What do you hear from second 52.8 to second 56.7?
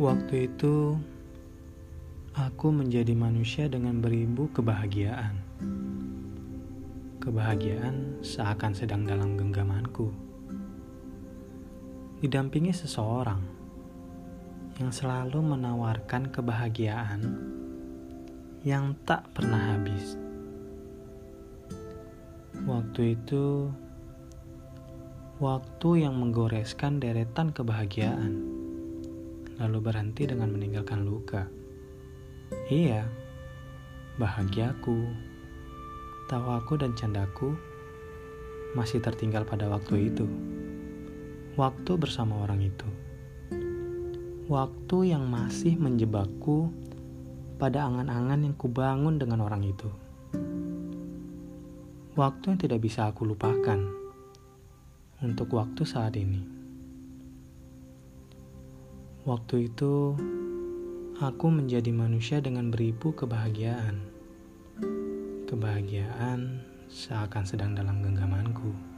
bisa aku lupakan untuk waktu saat ini.